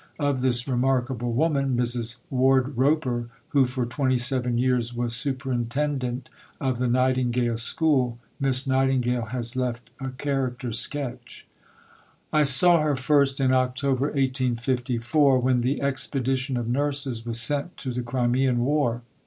[0.17, 2.15] Of this remarkable woman, Mrs.
[2.31, 6.27] Wardroper, who for twenty seven years was superintendent
[6.59, 11.45] of the Nightingale School, Miss Nightingale has left a character sketch:
[12.33, 17.93] I saw her first in October 1854, when the expedition of nurses was sent to
[17.93, 19.03] the Crimean War.